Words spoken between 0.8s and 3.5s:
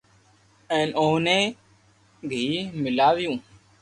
اوني گيي ميلاويو